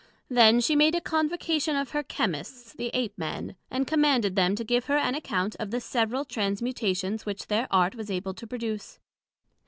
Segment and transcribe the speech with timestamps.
[0.29, 4.63] Then she made a Convocation of her Chymists, the Ape men; and commanded them to
[4.63, 8.97] give her an account of the several Transmutations which their Art was able to produce.